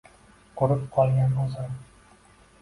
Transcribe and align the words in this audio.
Qurib 0.61 0.81
qolgan 0.95 1.37
oʻzan 1.45 1.77